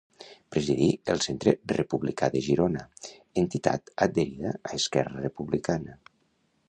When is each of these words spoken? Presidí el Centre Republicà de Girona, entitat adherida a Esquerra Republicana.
Presidí 0.53 0.85
el 1.13 1.19
Centre 1.25 1.53
Republicà 1.77 2.29
de 2.35 2.41
Girona, 2.47 2.87
entitat 3.43 3.93
adherida 4.07 4.55
a 4.71 4.75
Esquerra 4.79 5.21
Republicana. 5.27 6.01